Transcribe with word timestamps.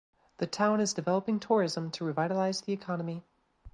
The 0.37 0.47
town 0.47 0.79
is 0.79 0.95
developing 0.95 1.39
tourism 1.39 1.91
to 1.91 2.03
revitalize 2.03 2.61
the 2.61 2.73
economy. 2.73 3.23